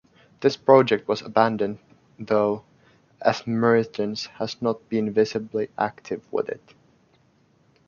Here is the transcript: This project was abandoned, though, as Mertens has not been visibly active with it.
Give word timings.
This 0.39 0.57
project 0.57 1.07
was 1.07 1.21
abandoned, 1.21 1.77
though, 2.17 2.63
as 3.21 3.45
Mertens 3.45 4.25
has 4.39 4.59
not 4.59 4.89
been 4.89 5.11
visibly 5.13 5.69
active 5.77 6.23
with 6.33 6.49
it. 6.49 6.73